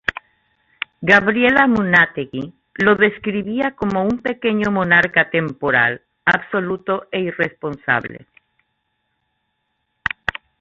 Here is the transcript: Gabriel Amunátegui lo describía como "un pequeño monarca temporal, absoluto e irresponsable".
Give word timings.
Gabriel 1.01 1.57
Amunátegui 1.57 2.55
lo 2.73 2.95
describía 2.95 3.75
como 3.75 4.01
"un 4.03 4.17
pequeño 4.17 4.71
monarca 4.71 5.29
temporal, 5.29 6.01
absoluto 6.25 7.07
e 7.11 7.19
irresponsable". 7.19 8.25